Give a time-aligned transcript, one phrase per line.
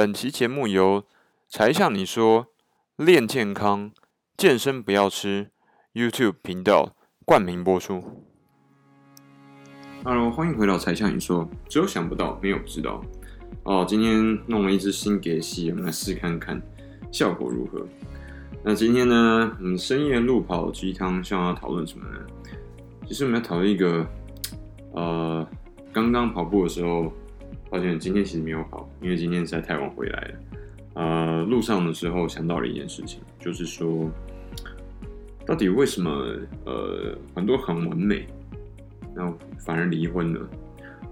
[0.00, 1.04] 本期节目由
[1.46, 2.46] 才向你说
[2.96, 3.92] 练健康
[4.34, 5.50] 健身不要吃
[5.92, 6.96] YouTube 频道
[7.26, 8.02] 冠名播出。
[10.02, 13.04] Hello，欢迎回到才向你说，只有想不到，没有不知道。
[13.64, 16.58] 哦，今天弄了一支新给戏，我们来试看看
[17.12, 17.86] 效果如何。
[18.64, 22.26] 那今天呢，我们深夜路跑鸡汤，想要讨论什么呢？
[23.06, 24.06] 其实我们要讨论一个，
[24.94, 25.46] 呃，
[25.92, 27.12] 刚刚跑步的时候。
[27.70, 30.34] 抱歉，今天其实没有跑，因为今天实在太晚回来了。
[30.94, 34.10] 呃，路上的时候想到了一件事情，就是说，
[35.46, 36.10] 到底为什么
[36.64, 38.26] 呃很多很完美，
[39.14, 40.40] 然后反而离婚了？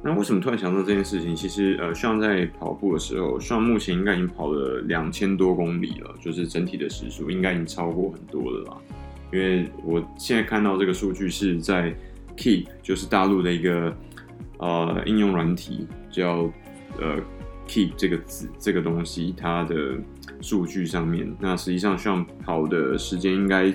[0.03, 1.35] 那为什么突然想到这件事情？
[1.35, 8.77] 其实呃，像在跑步的时候，像目前应该已经跑了两千多公里了，就是整体的时速应该已经超过很多了啦。
[9.33, 11.95] 因为我现在看到这个数据是在
[12.37, 13.97] Keep，就是大陆的一个。
[14.59, 16.51] 呃，应用软体叫
[17.01, 17.17] 呃
[17.69, 19.97] Keep 这个字，这个东西它的
[20.41, 23.73] 数据上面，那实际上像跑的时间应该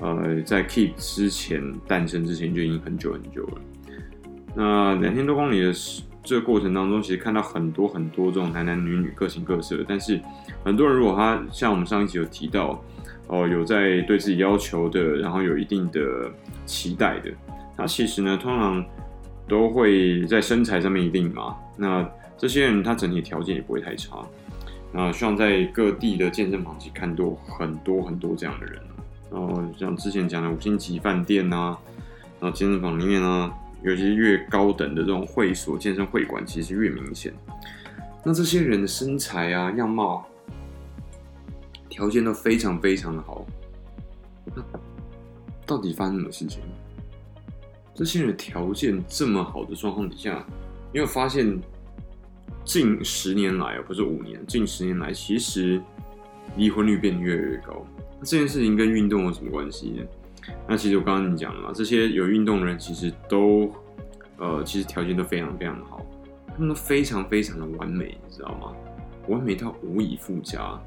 [0.00, 3.60] 呃在 Keep 之前诞生之前就已经很久很久了。
[4.54, 5.72] 那两千多公里的
[6.22, 10.18] 这个过程当中，其实看到很多很多这种男男女女各形各色，但是
[10.64, 12.82] 很多人如果他像我们上一集有提到，
[13.26, 16.00] 哦、有在对自己要求的，然后有一定的
[16.64, 17.30] 期待的，
[17.76, 18.82] 他其实呢通常。
[19.48, 24.26] 都会在身材上面一定嘛，那这些人他整体条件也不会太差，
[24.92, 28.82] 那像在各地的健身房去看多很多很多这样的人，
[29.30, 31.78] 然后像之前讲的五星级饭店啊，
[32.40, 33.52] 然后健身房里面啊，
[33.82, 37.32] 尤其是越高等的这种会所、健身会馆，其实越明显。
[38.24, 40.26] 那这些人的身材啊、样貌
[41.88, 43.46] 条件都非常非常的好，
[44.54, 44.62] 那
[45.64, 46.60] 到底发生什么事情？
[47.96, 50.46] 这些人条件这么好的状况底下，
[50.92, 51.58] 你有发现
[52.62, 55.82] 近十年来啊，不是五年，近十年来其实
[56.58, 57.86] 离婚率变得越来越高。
[58.20, 60.04] 那这件事情跟运动有什么关系呢？
[60.68, 63.72] 那其实我刚刚你讲了嘛，这些有运动的人其实都
[64.36, 66.04] 呃，其实条件都非常非常的好，
[66.48, 68.74] 他们都非常非常的完美，你知道吗？
[69.28, 70.78] 完美到无以复加。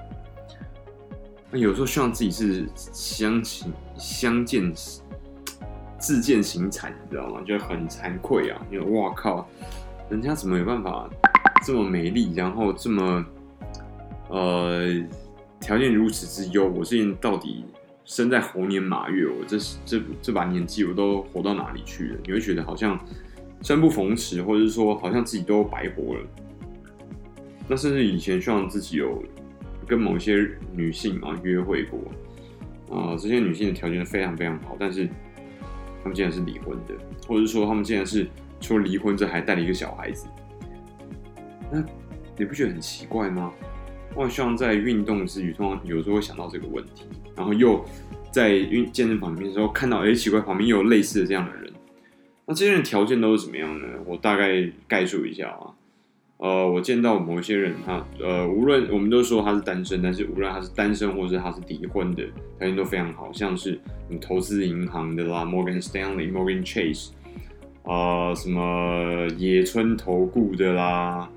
[1.49, 4.71] 那有时候希望自己是相亲相见。
[5.99, 7.41] 自见形残，你知道吗？
[7.45, 8.59] 就很惭愧啊！
[8.71, 9.47] 因为哇靠，
[10.09, 11.09] 人家怎么有办法
[11.63, 13.25] 这么美丽，然后这么
[14.29, 14.87] 呃
[15.59, 16.67] 条件如此之优？
[16.69, 17.65] 我最近到底
[18.05, 19.27] 生在猴年马月？
[19.27, 22.19] 我这这这把年纪我都活到哪里去了？
[22.23, 22.97] 你会觉得好像
[23.61, 26.21] 生不逢时，或者是说好像自己都白活了。
[27.67, 29.21] 那甚至以前希望自己有
[29.85, 31.99] 跟某些女性啊约会过
[32.89, 35.07] 啊、这些女性的条件非常非常好，但是。
[36.09, 36.95] 他们竟然是离婚的，
[37.27, 38.27] 或者是说他们竟然是
[38.59, 40.27] 除了离婚之外还带了一个小孩子，
[41.71, 41.83] 那
[42.35, 43.53] 你不觉得很奇怪吗？
[44.15, 47.05] 我希望在运动之余，通常有时候会想到这个问题，
[47.35, 47.85] 然后又
[48.31, 51.71] 在运健身房里面的时候看到，哎，奇怪，旁边又有类似的这样的人，
[52.47, 53.85] 那这些人条件都是怎么样呢？
[54.07, 55.69] 我大概概述一下啊。
[56.39, 62.23] 呃，我见到某些人，他呃，无论我们都说他是单身，但是无论他是单身或者他是离婚的，
[62.57, 63.77] 条件都非常好，像是
[64.07, 67.09] 你投资银行的啦，Morgan Stanley、Morgan Chase，
[67.83, 71.29] 啊、呃，什么野村投顾的啦，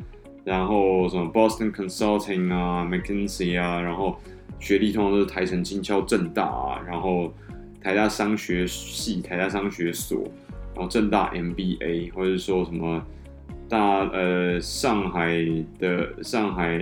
[0.45, 4.17] 然后什么 Boston Consulting 啊，McKinsey 啊，然后
[4.61, 7.35] 学历通常都是台成、清交、正大啊，然后
[7.83, 10.23] 台大商学系、台大商学所，
[10.77, 13.05] 然后正大 MBA，或者说什么。
[13.69, 15.45] 大呃，上海
[15.79, 16.79] 的上海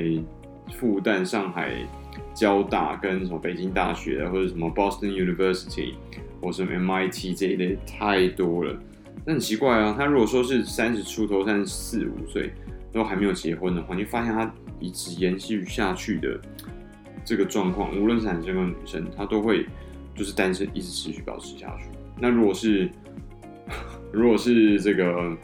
[0.74, 1.72] 复旦、上海
[2.34, 5.94] 交大跟什么北京大学或者什么 Boston University
[6.40, 8.76] 或什么 MIT 这一类太多了。
[9.24, 12.52] 那很奇怪啊，他如果说是三十出头、三十四五岁
[12.92, 16.40] 都还没有结婚的话，你发现他一直延续下去的
[17.24, 19.64] 这个状况，无论是男生跟女生，他都会
[20.16, 21.84] 就是单身一直持续保持下去。
[22.18, 22.90] 那如果是
[24.12, 25.36] 如果是这个。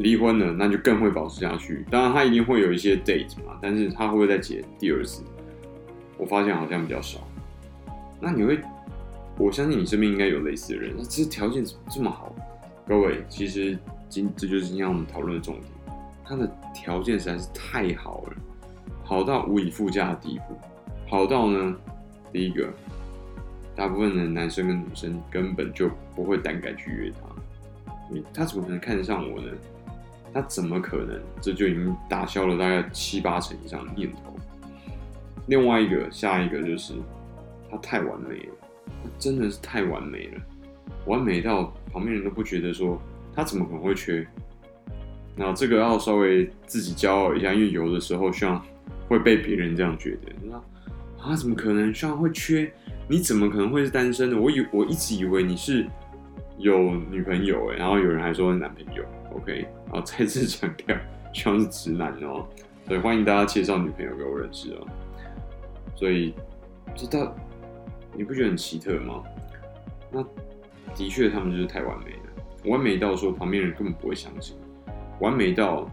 [0.00, 1.84] 离婚了，那就更会保持下去。
[1.90, 5.22] 当然，他一定会有一些 date 嘛，但是他会不会再结第二次？
[6.16, 7.20] 我发现好像比较少。
[8.18, 8.58] 那你会，
[9.38, 10.94] 我相信你身边应该有类似的人。
[10.96, 12.34] 那这条件这么好，
[12.86, 15.66] 各位，其实今这就是今天我们讨论的重点。
[16.24, 18.36] 他的条件实在是太好了，
[19.04, 20.56] 好到无以复加的地步。
[21.06, 21.76] 好到呢，
[22.32, 22.70] 第一个，
[23.76, 29.48] 大部分的男生跟女生根本就不会胆敢去约他，他怎么可能看得上我呢？
[30.32, 31.20] 他怎么可能？
[31.40, 34.36] 这就已经打消了大概七八成以上的念头。
[35.46, 36.94] 另外一个，下一个就是
[37.70, 38.54] 他太完美了，
[38.86, 40.40] 他真的是太完美了，
[41.06, 43.00] 完美到旁边人都不觉得说
[43.34, 44.26] 他怎么可能会缺。
[45.34, 48.64] 那这个要稍微自己骄傲一下，因为有的时候像
[49.08, 50.62] 会被别人这样觉得，你说
[51.20, 52.70] 啊，怎么可能像会缺？
[53.08, 54.40] 你怎么可能会是单身的？
[54.40, 55.84] 我以我一直以为你是
[56.58, 59.02] 有女朋友哎，然后有人还说男朋友
[59.34, 60.96] ，OK，然后再次强调，
[61.32, 62.46] 像是直男哦，
[62.86, 64.86] 所以欢迎大家介绍女朋友给我认识哦。
[65.96, 66.34] 所以，
[66.94, 67.34] 知道
[68.16, 69.22] 你不觉得很奇特吗？
[70.10, 70.22] 那
[70.94, 74.56] 的确，他们就是太完美了，完美到说旁边人根本不会相信。
[75.20, 75.88] 完美到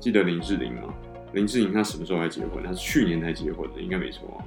[0.00, 0.94] 记得林志玲吗？
[1.32, 2.62] 林志玲她什么时候才结婚？
[2.62, 4.44] 她是去年才结婚的，应该没错啊。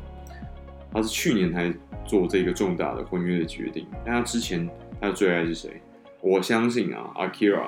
[0.91, 1.73] 她是去年才
[2.05, 3.87] 做这个重大的婚约的决定。
[4.03, 5.81] 但她之前她的最爱是谁？
[6.21, 7.67] 我相信啊，Akira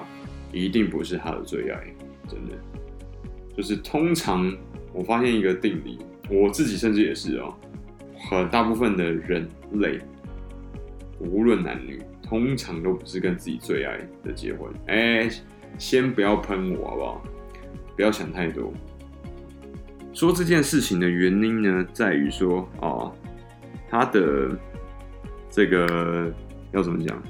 [0.52, 1.84] 一定不是他的最爱，
[2.28, 2.54] 真的。
[3.56, 4.56] 就是通常
[4.94, 6.00] 我发现一个定理，
[6.30, 7.54] 我自己甚至也是哦，
[8.30, 10.00] 很大部分的人类，
[11.20, 14.72] 无论男女，通常都不是跟自己最爱的结婚。
[14.88, 15.30] 哎。
[15.78, 17.24] 先不要喷我好不好？
[17.96, 18.74] 不要想太多。
[20.12, 23.14] 说这件事情的原因呢，在于说哦，
[23.88, 24.58] 他的
[25.52, 26.34] 这个
[26.72, 27.22] 要怎么讲？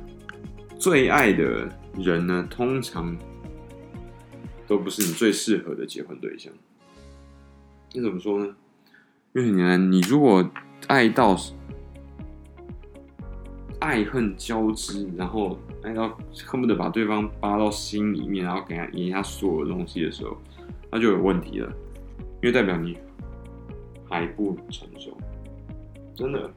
[0.80, 1.68] 最爱的
[1.98, 3.16] 人呢，通常
[4.68, 6.52] 都不是你最适合的结婚对象。
[7.94, 8.56] 你怎么说呢？
[9.34, 10.50] 因为你你如果
[10.88, 11.38] 爱到。
[13.80, 16.18] 爱恨交织，然后爱到
[16.48, 20.36] 恨不得把对方扒到心里面，然后给他赢他所有东西的时候，
[20.92, 21.72] 那就有问题了，
[22.42, 22.98] 因为代表你
[24.10, 25.16] 还不成熟，
[26.16, 26.52] 真的。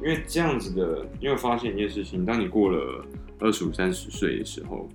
[0.00, 3.04] 因为这样子的，因为发现一件事情，当你过了
[3.38, 4.88] 二十五、三十岁的时候，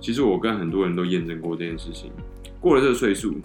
[0.00, 2.10] 其实我跟很多人都验证过这件事情。
[2.60, 3.36] 过了这个岁数，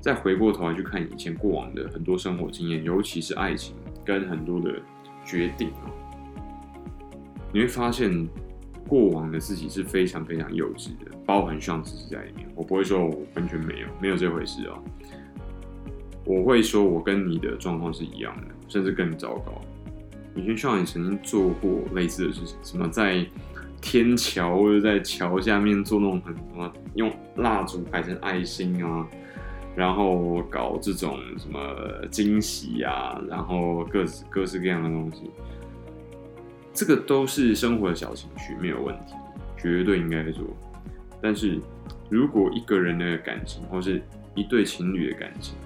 [0.00, 3.74] 再回过头来去看以前过往的很多生活经验，尤其是爱情
[4.04, 4.72] 跟很多的。
[5.26, 5.90] 决定哦，
[7.50, 8.28] 你会发现
[8.86, 12.46] 过往的自己是非常非常幼稚的，包含像自己在里面。
[12.54, 14.84] 我不会说我完全没有，没有这回事哦。
[16.26, 19.62] 我会说我跟你的状况是一样的，甚至更糟糕。
[20.34, 23.26] 以前像你曾经做过类似的事情，什么在
[23.80, 29.06] 天桥或者在桥下面做那种很什么用蜡烛排成爱心啊。
[29.76, 31.58] 然后搞这种什么
[32.08, 35.28] 惊喜呀，然后各式各式各样的东西，
[36.72, 39.14] 这个都是生活的小情趣，没有问题，
[39.56, 40.44] 绝对应该做。
[41.20, 41.58] 但是，
[42.08, 44.00] 如果一个人的感情，或是
[44.36, 45.56] 一对情侣的感情，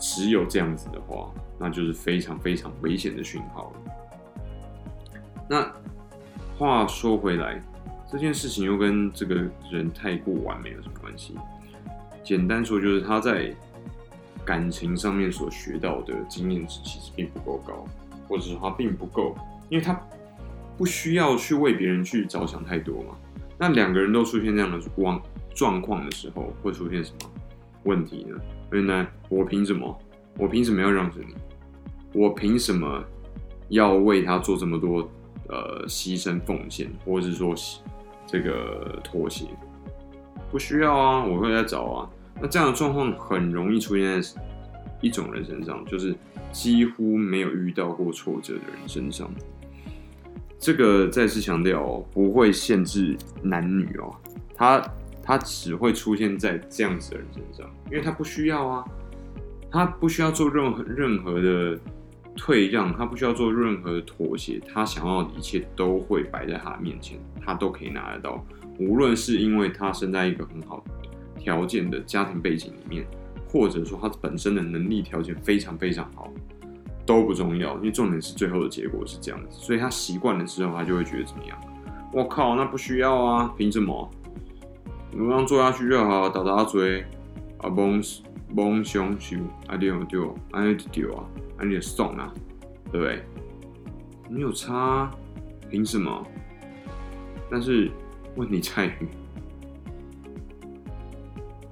[0.00, 3.92] 只有这样子的话，那就是非常非常危险的讯号了。
[5.48, 5.72] 那
[6.58, 7.62] 话说回来，
[8.10, 9.34] 这件事情又跟这个
[9.70, 11.34] 人太过完美有什么关系？
[12.22, 13.54] 简单说，就是他在
[14.44, 17.84] 感情上面所学到的经验值其实并不够高，
[18.28, 19.36] 或者说他并不够，
[19.68, 19.98] 因为他
[20.76, 23.16] 不需要去为别人去着想太多嘛。
[23.58, 25.22] 那两个人都出现这样的状
[25.54, 27.30] 状况的时候，会出现什么
[27.84, 28.36] 问题呢？
[28.72, 29.96] 原来我凭什么？
[30.38, 31.34] 我凭什么要让着你？
[32.12, 33.04] 我凭什么
[33.68, 35.08] 要为他做这么多
[35.48, 37.54] 呃牺牲奉献，或者是说
[38.26, 39.46] 这个妥协？
[40.50, 42.10] 不需要啊，我会再找啊。
[42.40, 44.42] 那这样的状况很容易出现在
[45.00, 46.14] 一种人身上，就是
[46.52, 49.30] 几乎没有遇到过挫折的人身上。
[50.58, 54.14] 这个再次强调哦，不会限制男女哦，
[54.54, 54.82] 他
[55.22, 58.84] 他只会出现在这样子的人身上，因为他不需要啊，
[59.74, 61.76] 他不需要做任何任何的
[62.36, 68.40] 退让，他不需要做任何的妥协，他想要的一切都会摆在他的面前，他都可以拿得到。
[68.78, 70.84] 无论是因为他生在一个很好
[71.36, 73.04] 条件的家庭背景里面，
[73.48, 76.32] 或者说他本身的能力条件非常非常好，
[77.04, 79.58] 都不重要，因为重点是最后的结果是这样子。
[79.58, 81.60] 所以他习惯了之后，他就会觉得怎么样？
[82.12, 84.08] 我靠，那不需要啊，凭什么？
[85.10, 87.04] 你们让做下去就好，打打嘴，
[87.58, 88.00] 啊，蒙
[88.54, 91.26] 蒙熊熊，啊丢丢，啊丢丢啊，
[91.58, 92.32] 啊你送啊，
[92.92, 93.22] 对不对？
[94.30, 95.10] 没有差，
[95.70, 96.26] 凭什么？
[97.50, 97.90] 但是。
[98.36, 99.06] 问题在于，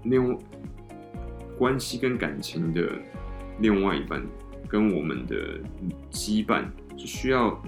[0.04, 0.38] 另外
[1.58, 2.88] 关系跟感情的
[3.58, 4.24] 另外一半，
[4.68, 5.58] 跟我们的
[6.12, 6.64] 羁绊
[6.96, 7.60] 是需要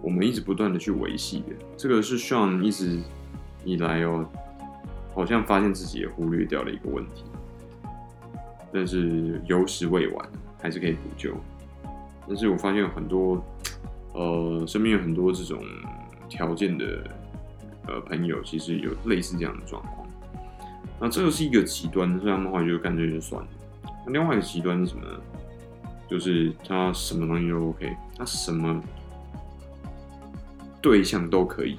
[0.00, 1.48] 我们一直不断的去维系的。
[1.76, 3.02] 这个是 Sean 一直
[3.66, 4.26] 以来哦，
[5.14, 7.24] 好像发现自己也忽略掉了一个问题，
[8.72, 10.28] 但是有时未晚，
[10.60, 11.34] 还是可以补救。
[12.26, 13.44] 但是我发现很多，
[14.14, 15.62] 呃，身边有很多这种
[16.28, 17.02] 条件的。
[17.88, 20.06] 呃，朋友其实有类似这样的状况，
[21.00, 23.48] 那这个是一个极端，这样的话就干脆就算了。
[24.06, 25.20] 那另外一个极端是什么呢？
[26.08, 28.80] 就是他什么东西都 OK，他什么
[30.80, 31.76] 对象都可以，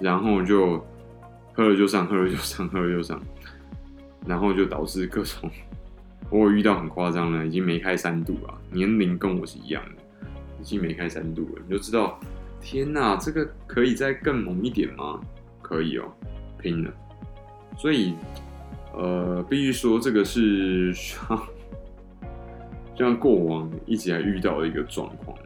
[0.00, 0.82] 然后就
[1.52, 3.20] 喝了就上，喝了就上，喝了就上，
[4.24, 5.50] 然后就导致各种，
[6.30, 10.26] 我有遇到很夸张的，已经没开三度了，年龄跟我是一样的，
[10.60, 12.18] 已经没开三度了，你就知道，
[12.60, 15.20] 天哪，这个可以再更猛一点吗？
[15.60, 16.04] 可以哦，
[16.58, 16.92] 拼了，
[17.76, 18.14] 所以，
[18.94, 21.42] 呃，必须说这个是像，
[22.96, 25.36] 像过往一直还遇到的一个状况。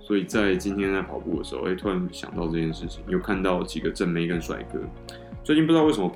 [0.00, 4.80] 所以在今天在跑步的时候，哎，突然想到这件事情，又看到几个正妹跟帅哥。
[5.44, 6.10] 最近不知道为什么，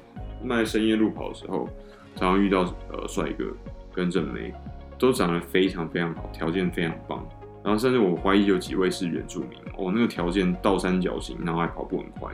[0.49, 1.69] 在深夜路跑的时候，
[2.17, 3.45] 常常遇到呃帅哥
[3.95, 4.53] 跟正妹，
[4.99, 7.27] 都长得非常非常好，条件非常棒。
[7.63, 12.31] 然后甚至我怀疑有几位是原住民，哦，那个条件倒三角形，然后还跑步很快，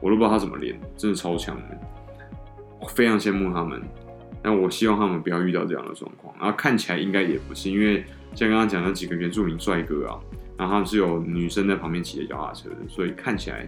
[0.00, 1.78] 我都不知道他怎么练，真的超强的，
[2.80, 3.82] 我非常羡慕他们。
[4.42, 6.34] 但我希望他们不要遇到这样的状况。
[6.38, 10.18] 然后看起来应该也不是，因为像刚刚讲的几个原住民帅哥啊。
[10.56, 13.66] 然后他们是有女生在旁边骑着脚踏车的，所以看起来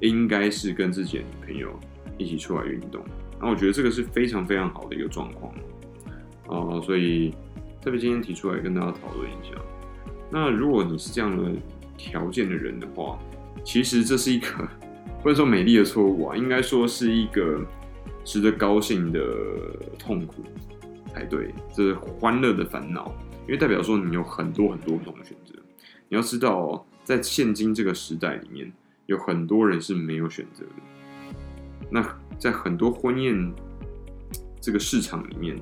[0.00, 1.78] 应该是跟自己的女朋友
[2.18, 3.00] 一起出来运动。
[3.38, 5.54] 然后我觉得这个是非常非常好的一个状况
[6.54, 7.34] 哦，所以
[7.82, 9.54] 特别今天提出来跟大家讨论一下。
[10.30, 11.52] 那如果你是这样的
[11.96, 13.18] 条件的人的话，
[13.64, 14.48] 其实这是一个
[15.22, 17.60] 不能说美丽的错误啊，应该说是一个
[18.24, 19.20] 值得高兴的
[19.98, 20.42] 痛苦
[21.12, 23.14] 才对，这是欢乐的烦恼，
[23.46, 25.54] 因为代表说你有很多很多不同的选择。
[26.08, 28.72] 你要知道，在现今这个时代里面，
[29.06, 30.70] 有很多人是没有选择的。
[31.90, 33.54] 那在很多婚宴
[34.60, 35.56] 这个市场里面，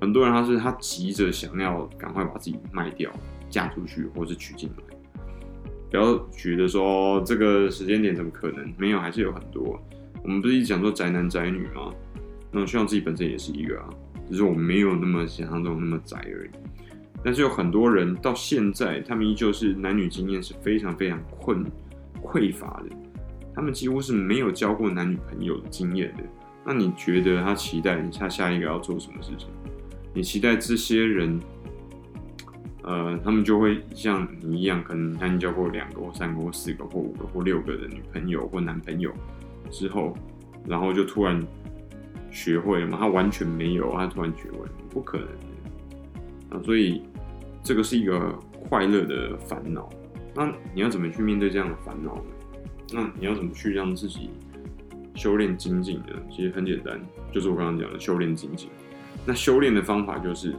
[0.00, 3.10] 很多人他是他急着想要赶快把自己卖掉，
[3.50, 4.96] 嫁出去或是娶进来。
[5.90, 8.72] 不要觉得说这个时间点怎么可能？
[8.76, 9.80] 没有，还是有很多。
[10.22, 11.92] 我们不是一直讲说宅男宅女吗？
[12.52, 13.88] 那我希望自己本身也是一个啊，
[14.28, 16.50] 只是我没有那么想象中那么宅而已。
[17.24, 21.64] 但是有很多人到现在，他们依旧是男女经验是非常非常困
[22.22, 22.96] 匮乏的，
[23.54, 26.22] 他们几乎是没有交过男女朋友的经验的。
[26.64, 29.48] 那你觉得他期待你下下一个要做什么事情？
[30.18, 31.40] 你期待这些人，
[32.82, 39.12] 呃，他们就会像你一样，可能他已经交过两个或三个或四个或五个或六个的女朋友或男朋友
[39.70, 40.12] 之后，
[40.66, 41.40] 然后就突然
[42.32, 42.98] 学会了吗？
[43.00, 45.28] 他完全没有，他突然学会，不可能。
[46.50, 47.00] 啊，所以
[47.62, 48.36] 这个是一个
[48.68, 49.88] 快乐的烦恼。
[50.34, 52.22] 那你要怎么去面对这样的烦恼呢？
[52.92, 54.30] 那你要怎么去让自己
[55.14, 56.06] 修炼精进呢？
[56.28, 58.68] 其实很简单，就是我刚刚讲的修炼精进。
[59.28, 60.54] 那修炼的方法就是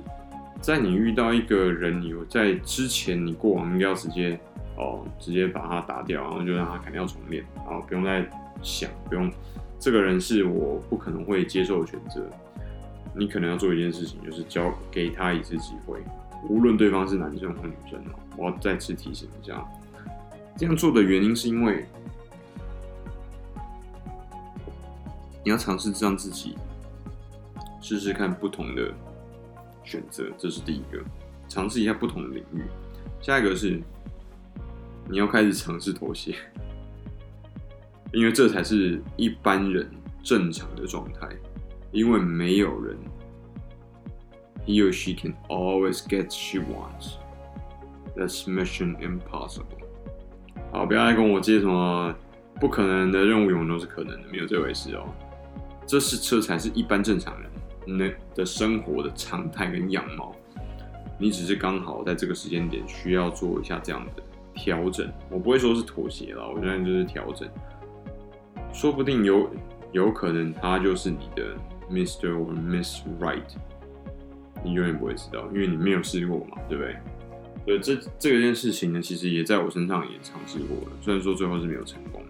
[0.61, 4.39] 在你遇到一个人，你在之前你过往应该要直接
[4.77, 8.23] 哦，直接把他打掉，然后就让他砍掉重练，然后不用再
[8.61, 9.31] 想，不用
[9.79, 12.23] 这个人是我不可能会接受的选择。
[13.15, 15.99] 你可能要做一件事情，就是交给他一次机会，
[16.47, 18.19] 无论对方是男生或女生哦。
[18.38, 19.65] 我要再次提醒一下，
[20.55, 21.88] 这样做的原因是因为
[25.43, 26.55] 你要尝试让自己
[27.81, 28.93] 试试看不同的
[29.83, 31.03] 选择，这是第一个，
[31.48, 32.63] 尝试一下不同的领域。
[33.21, 33.81] 下一个是
[35.09, 36.36] 你要开始尝试妥协，
[38.13, 39.89] 因为这才是一般人
[40.24, 41.27] 正常的状态。
[41.91, 42.95] 因为没有人
[44.63, 47.15] ，he or she can always get she wants.
[48.15, 49.63] That's mission impossible.
[50.71, 52.13] 好，不要再跟我接什么
[52.59, 55.09] 不可能的任务，永远都是可能的，没有这回事哦。
[55.88, 57.50] 这是这才是一般正常人
[57.98, 60.36] 那的生活的常态跟样貌。
[61.17, 65.12] 你只是刚好在这个时间点需要做一下这样的调整。
[65.29, 67.48] 我不会说是妥协了，我觉得就是调整。
[68.72, 69.50] 说不定有
[69.91, 71.55] 有可能他就是你的。
[71.89, 72.29] Mr.
[72.34, 73.41] or Miss Right，
[74.63, 76.96] 你永远不会知道，因为你没有试过嘛，对不对？
[77.65, 82.22] 所以这这件事情呢，其实也在我身上也尝试过了，虽然说最后是没有成功，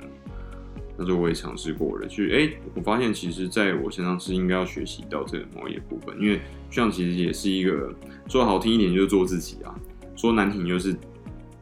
[0.99, 2.07] 但是我也尝试过了。
[2.07, 7.95] 去，哎，我发现其实在我身上是应该要学习到这个某一部分，因为这样其实也是一个
[8.27, 9.73] 说好听一点就是做自己啊，
[10.15, 10.93] 说难听就是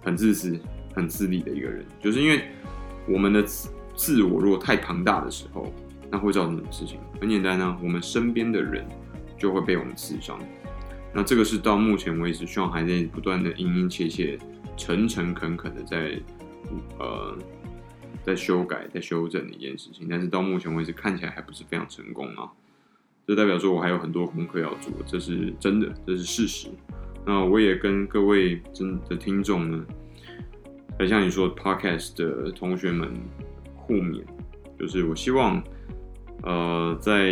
[0.01, 0.60] 很自私、
[0.96, 2.41] 很自利的一个人，就是因为
[3.08, 3.44] 我们的
[3.96, 5.72] 自我如果太庞大的时候。
[6.10, 6.98] 那会造成什么事情？
[7.20, 8.88] 很简单啊，我们身边的人
[9.38, 10.39] 就会被我们刺伤。
[11.13, 14.39] 那这个是到目前为止，希望还在不断的殷殷切切、
[14.77, 16.17] 诚诚恳恳的在
[16.98, 17.38] 呃
[18.27, 20.05] 在修改、在修正的一件事情。
[20.10, 22.51] 但是到目前为止，看起来还不是非常成功啊。
[23.25, 26.67] 这代表说我还有很多功课要做，这是真的，这是事实。
[27.25, 29.86] 那我也跟各位真的听众呢，
[31.00, 33.13] 还像你说 Podcast 的同学们
[33.75, 34.22] 互勉，
[34.77, 35.63] 就是我希望。
[36.43, 37.31] 呃，在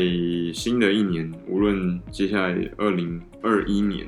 [0.51, 4.07] 新的一年，无论接下来二零二一年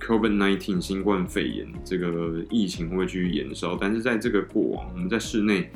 [0.00, 5.68] ，COVID-19 新冠肺炎这个疫情会继续延烧，但是在这个过往，我们在室内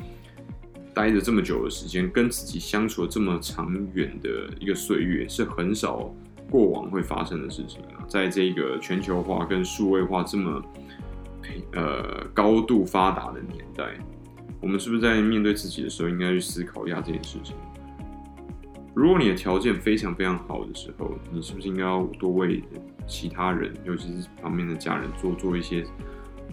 [0.97, 6.11] 待着这么久的时间，跟自己相处了这么长远的一个岁月，是很少
[6.49, 8.03] 过往会发生的事情啊。
[8.07, 10.59] 在这个全球化跟数位化这么
[11.73, 13.95] 呃高度发达的年代，
[14.59, 17.55] 我们是不是在面对自己的时候，应该去思考一下这件事情？
[18.95, 22.63] 如果你的条件非常非常好的时候，你是不是应该要多为
[23.05, 25.85] 其他人，尤其是旁边的家人，做做一些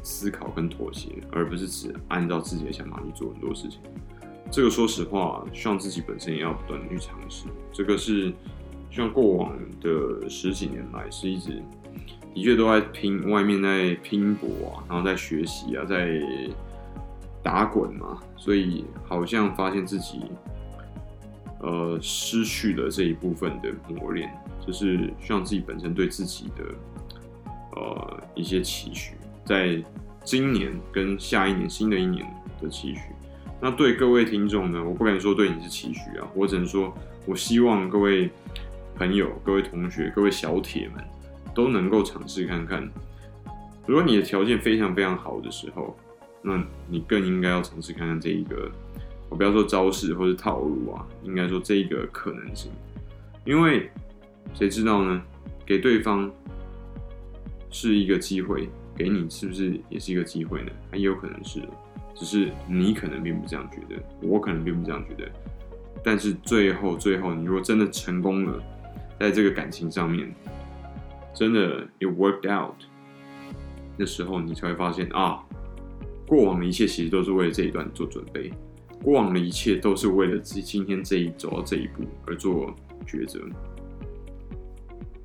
[0.02, 3.80] 思考跟妥协，而不是只按照自己的想法去做很多事情？
[4.54, 7.46] 这个说实话，希望自己本身也要不断的去尝试。
[7.72, 8.32] 这个是
[8.88, 11.60] 像过往的十几年来，是一直
[12.32, 16.20] 的确都在拼，外面在拼搏啊，然后在学习啊，在
[17.42, 20.20] 打滚嘛，所以好像发现自己。
[21.58, 24.30] 呃，失去了这一部分的磨练，
[24.64, 26.64] 就是希望自己本身对自己的
[27.74, 29.14] 呃一些期许，
[29.46, 29.82] 在
[30.22, 32.24] 今年跟下一年新的一年
[32.60, 33.00] 的期许。
[33.60, 36.94] 那对各位听众呢，我不敢说对你是期许啊，我只能说，
[37.26, 38.30] 我希望各位
[38.96, 41.02] 朋友、各位同学、各位小铁们
[41.54, 42.88] 都能够尝试看看。
[43.86, 45.96] 如果你的条件非常非常好的时候，
[46.42, 48.70] 那你更应该要尝试看看这一个。
[49.30, 52.70] 我不要说招式或者套路啊，应该说这一个可能性，
[53.44, 53.90] 因为
[54.52, 55.22] 谁知道呢？
[55.66, 56.30] 给对方
[57.70, 60.70] 是一个机会，给你是不是也是一个机会呢？
[60.92, 61.60] 也有可能是，
[62.14, 65.30] 只是你可能并不这样觉得，我可能并不这样觉得。
[66.02, 68.62] 但是最后，最后你如果真的成功了，
[69.18, 70.32] 在这个感情上面，
[71.34, 72.76] 真的 it worked out
[73.96, 75.42] 的时候，你才会发现啊，
[76.26, 78.52] 过往的一切其实都是为了这一段做准备。
[79.02, 82.74] 过往的一切都是为了自己今天这一走到这一步而做
[83.06, 83.40] 抉择。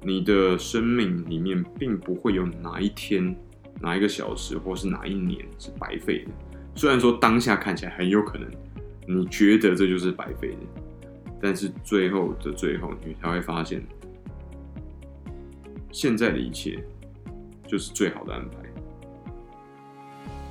[0.02, 3.36] 你的生命里面并不会有哪一天、
[3.82, 6.32] 哪一个小时，或是哪一年是白费的。
[6.76, 8.50] 虽然说当下看起来很有可能，
[9.08, 10.82] 你觉得这就是白费的，
[11.42, 13.84] 但是最后的最后，你才会发现，
[15.92, 16.84] 现在的一切
[17.68, 18.58] 就是最好的安排。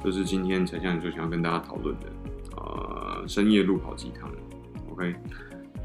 [0.05, 2.07] 这是今天才向你说想要跟大家讨论的。
[2.57, 4.29] 呃，深夜路跑鸡汤
[4.91, 5.15] ，OK，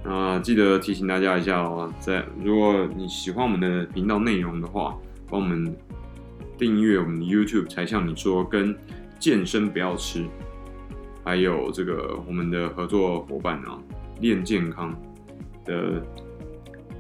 [0.04, 4.98] 那记得提醒大家一下哦，在如果你喜欢我们的频道内容的话，
[5.30, 5.76] 帮我们
[6.58, 8.76] 订阅我们的 YouTube，才向你说跟
[9.20, 10.26] 健身不要吃，
[11.24, 13.80] 还有这个我们的合作伙伴啊，
[14.20, 14.94] 练健康
[15.66, 16.02] 的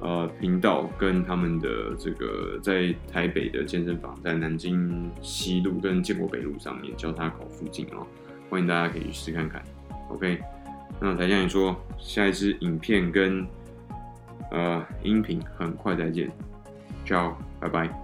[0.02, 8.06] 呃频道跟他们的这个在台北的健身房，在南京西路跟建国北路上面交叉口附近啊。
[8.49, 9.62] 欢迎大家可以去试看看
[10.10, 10.39] ，OK。
[11.02, 13.45] 那柴 Sean 你说，下一支影片跟
[14.52, 16.32] 呃音频很快再见
[17.06, 18.03] ，ciao，拜拜。